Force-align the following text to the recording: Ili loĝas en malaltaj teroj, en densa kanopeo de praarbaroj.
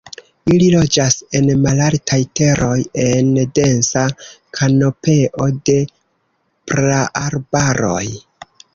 Ili 0.53 0.69
loĝas 0.75 1.17
en 1.39 1.51
malaltaj 1.65 2.17
teroj, 2.39 2.79
en 3.05 3.31
densa 3.59 4.05
kanopeo 4.61 5.49
de 5.71 5.79
praarbaroj. 6.75 8.05